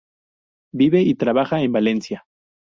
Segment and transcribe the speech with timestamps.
[0.73, 2.25] Vive y trabaja en Valencia.